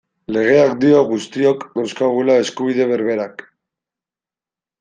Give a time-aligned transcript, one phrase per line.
[0.35, 3.45] Legeak dio guztiok dauzkagula eskubide berberak.